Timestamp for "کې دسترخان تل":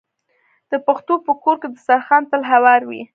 1.61-2.41